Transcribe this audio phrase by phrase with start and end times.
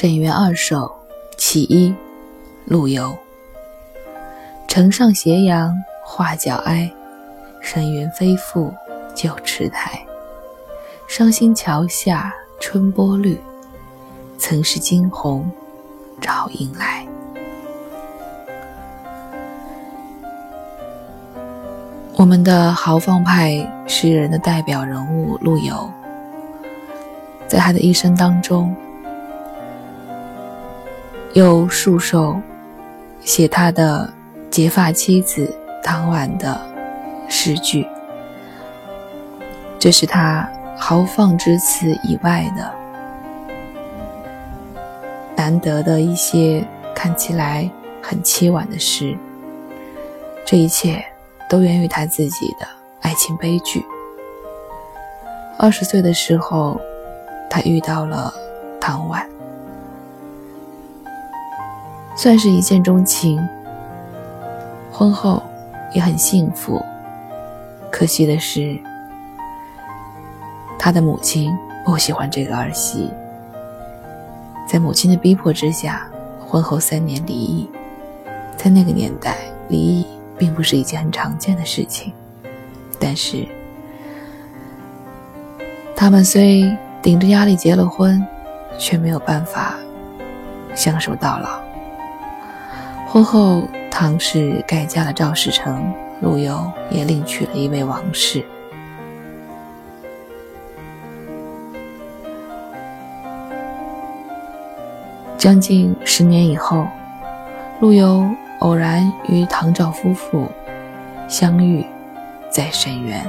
[0.00, 0.96] 沈园二首
[1.36, 1.92] 其一，
[2.66, 3.18] 陆游。
[4.68, 5.74] 城上斜阳
[6.04, 6.88] 画角哀，
[7.60, 8.72] 沈园非复
[9.12, 10.00] 旧池台。
[11.08, 13.36] 伤心桥下春波绿，
[14.38, 15.50] 曾是惊鸿
[16.20, 17.04] 照影来。
[22.14, 25.90] 我们的豪放派诗人的代表人物陆游，
[27.48, 28.72] 在他的一生当中。
[31.34, 32.40] 又数首
[33.20, 34.12] 写他的
[34.50, 36.58] 结发妻子唐婉的
[37.28, 37.86] 诗句，
[39.78, 42.72] 这是他豪放之词以外的
[45.36, 46.64] 难得的一些
[46.94, 47.70] 看起来
[48.02, 49.16] 很凄婉的诗。
[50.46, 51.04] 这一切
[51.48, 52.66] 都源于他自己的
[53.02, 53.84] 爱情悲剧。
[55.58, 56.80] 二十岁的时候，
[57.50, 58.32] 他遇到了
[58.80, 59.28] 唐婉。
[62.18, 63.40] 算是一见钟情，
[64.90, 65.40] 婚后
[65.94, 66.84] 也很幸福。
[67.92, 68.76] 可惜的是，
[70.76, 73.08] 他的母亲不喜欢这个儿媳，
[74.66, 76.08] 在母亲的逼迫之下，
[76.44, 77.70] 婚后三年离异。
[78.56, 79.36] 在那个年代，
[79.68, 80.04] 离异
[80.36, 82.12] 并不是一件很常见的事情，
[82.98, 83.46] 但是
[85.94, 88.20] 他们虽顶着压力结了婚，
[88.76, 89.76] 却没有办法
[90.74, 91.67] 相守到老。
[93.10, 98.44] 婚后，唐氏改嫁了赵世成，陆游也另娶了一位王氏。
[105.38, 106.86] 将近十年以后，
[107.80, 110.46] 陆游偶然与唐赵夫妇
[111.26, 111.86] 相遇
[112.50, 113.24] 在沈园，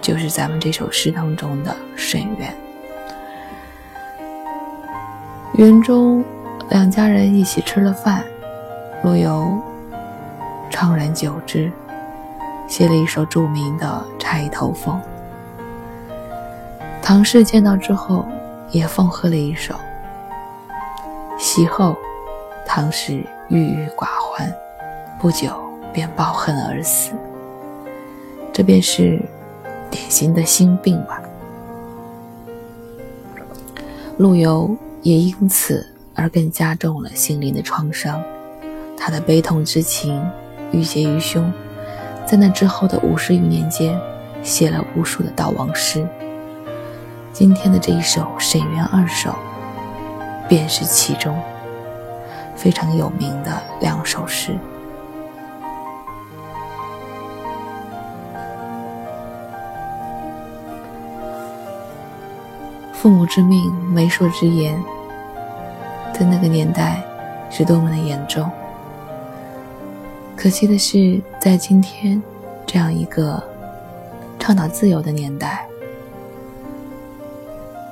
[0.00, 2.54] 就是咱们这首诗当中的沈园。
[5.54, 6.22] 园中，
[6.70, 8.24] 两家人一起吃了饭。
[9.04, 9.54] 陆游
[10.70, 11.70] 怅然久之，
[12.66, 14.98] 写了一首著名的《钗头凤》。
[17.02, 18.24] 唐氏见到之后，
[18.70, 19.74] 也奉贺了一首。
[21.38, 21.94] 席后，
[22.66, 24.50] 唐氏郁郁寡欢，
[25.20, 25.50] 不久
[25.92, 27.12] 便抱恨而死。
[28.54, 29.20] 这便是
[29.90, 31.20] 典型的心病吧。
[34.16, 38.18] 陆游也因此而更加重了心灵的创伤。
[39.06, 40.18] 他的悲痛之情
[40.72, 41.52] 郁结于胸，
[42.24, 44.00] 在那之后的五十余年间，
[44.42, 46.08] 写了无数的悼亡诗。
[47.30, 49.28] 今天的这一首《沈园二首》，
[50.48, 51.38] 便是其中
[52.56, 54.56] 非常有名的两首诗。
[62.94, 64.82] 父母之命，媒妁之言，
[66.14, 67.02] 在那个年代
[67.50, 68.50] 是多么的严重。
[70.36, 72.22] 可惜的是，在今天
[72.66, 73.42] 这样一个
[74.38, 75.66] 倡导自由的年代，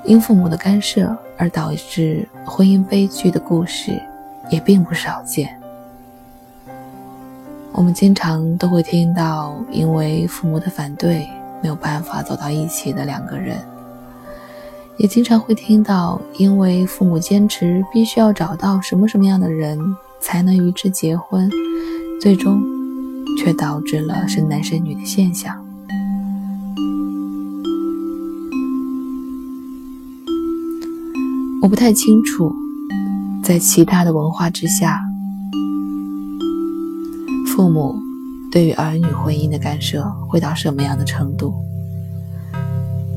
[0.04, 3.98] 因父母的干涉而导致婚姻悲剧的故事
[4.50, 5.58] 也并不少见。
[7.72, 11.26] 我们经常都会听到，因为父母的反对
[11.62, 13.56] 没有办法走到一起的两个人；
[14.98, 19.78] 也经常会听到，因为父母坚持必须要找到什么什么样的人
[20.20, 21.48] 才能与之结婚。
[22.22, 22.62] 最终，
[23.36, 25.52] 却导致了生男生女的现象。
[31.60, 32.54] 我不太清楚，
[33.42, 35.00] 在其他的文化之下，
[37.48, 37.96] 父母
[38.52, 41.52] 对于儿女婚姻的干涉会到什么样的程度。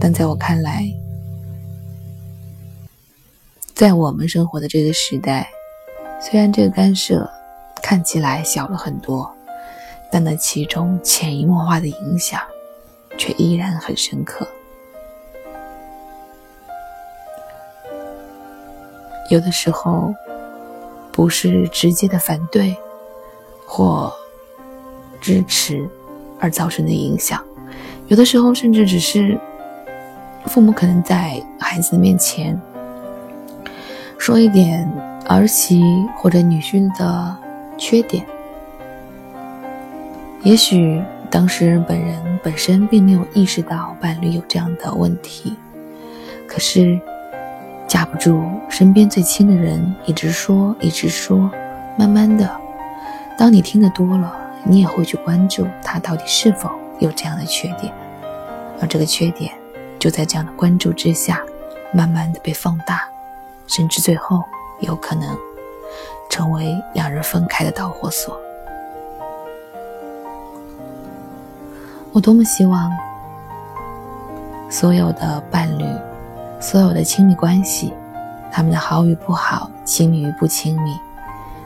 [0.02, 0.84] 但在我看来，
[3.76, 5.48] 在我们生活的这个时代，
[6.20, 7.30] 虽然这个干涉，
[7.86, 9.32] 看起来小了很多，
[10.12, 12.42] 但那其中潜移默化的影响
[13.16, 14.48] 却依然很深刻。
[19.30, 20.12] 有的时候，
[21.12, 22.76] 不是直接的反对
[23.68, 24.12] 或
[25.22, 25.88] 支持
[26.40, 27.40] 而造成的影响，
[28.08, 29.40] 有的时候甚至只是
[30.48, 32.60] 父母可能在孩子面前
[34.18, 34.92] 说一点
[35.28, 35.84] 儿媳
[36.18, 37.45] 或者女婿的。
[37.78, 38.26] 缺点，
[40.44, 45.56] 也许当事人本人本身并没有意识到伴侣有这样的问题，
[46.48, 47.00] 可是
[47.88, 51.50] 架不住身边最亲的人一直说，一直说，
[51.98, 52.50] 慢慢的，
[53.38, 54.34] 当你听得多了，
[54.64, 56.70] 你也会去关注他到底是否
[57.00, 57.94] 有这样的缺点，
[58.82, 59.52] 而这个缺点
[60.00, 61.42] 就在这样的关注之下，
[61.94, 63.02] 慢慢的被放大，
[63.68, 64.42] 甚至最后
[64.80, 65.38] 有可能
[66.36, 68.38] 成为两人分开的导火索。
[72.12, 72.92] 我多么希望
[74.70, 75.86] 所有的伴侣，
[76.60, 77.94] 所有的亲密关系，
[78.52, 81.00] 他们的好与不好，亲密与不亲密，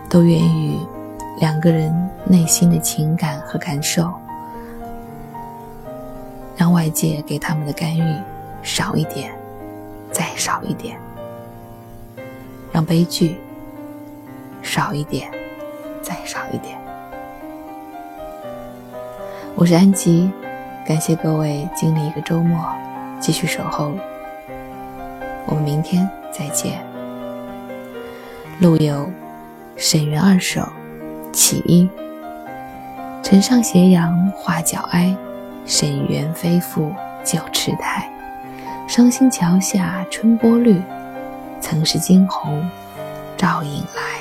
[0.07, 0.77] 都源于
[1.39, 1.91] 两个人
[2.23, 4.07] 内心的情感和感受，
[6.55, 8.15] 让外界给他们的干预
[8.61, 9.33] 少一点，
[10.11, 10.95] 再少一点，
[12.71, 13.35] 让悲剧
[14.61, 15.29] 少一点，
[16.01, 16.77] 再少一点。
[19.55, 20.31] 我是安吉，
[20.85, 22.59] 感谢各位经历一个周末，
[23.19, 23.91] 继续守候。
[25.45, 26.79] 我们明天再见。
[28.59, 29.09] 陆游，
[29.75, 30.61] 沈园二首，
[31.33, 31.89] 其一。
[33.23, 35.15] 城上斜阳画角哀，
[35.65, 38.09] 沈园非复旧池台。
[38.87, 40.81] 伤心桥下春波绿，
[41.61, 42.67] 曾是惊鸿
[43.37, 44.18] 照影来。